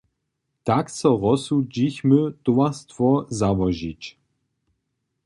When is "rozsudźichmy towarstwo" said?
1.21-3.25